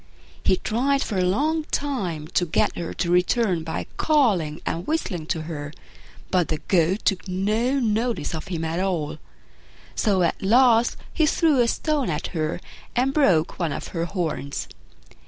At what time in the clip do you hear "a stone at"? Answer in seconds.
11.61-12.27